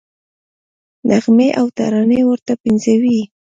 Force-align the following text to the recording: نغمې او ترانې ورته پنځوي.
نغمې 1.09 1.49
او 1.59 1.65
ترانې 1.77 2.21
ورته 2.29 2.53
پنځوي. 2.63 3.21